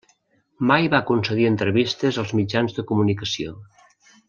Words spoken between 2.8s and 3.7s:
comunicació.